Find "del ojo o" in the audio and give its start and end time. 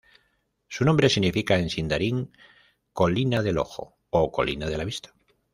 3.43-4.31